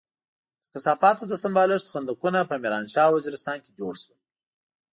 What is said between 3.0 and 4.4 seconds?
او وزيرستان کې جوړ شول.